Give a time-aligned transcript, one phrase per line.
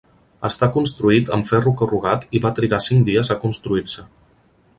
[0.47, 4.09] Està construït amb ferro corrugat i va trigar cinc dies a construir-se.